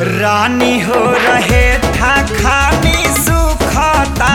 [0.00, 1.62] रानी हो रहे
[1.98, 4.34] था खानी सुखता